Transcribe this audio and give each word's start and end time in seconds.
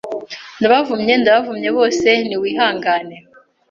Ndabavumye! 0.59 1.13
Ndabavumye 1.21 1.69
bose! 1.77 2.07
Ni 2.27 2.35
wihangane 2.41 3.17